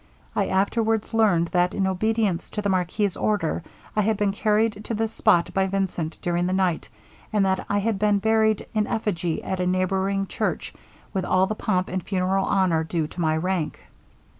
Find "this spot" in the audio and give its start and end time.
4.95-5.53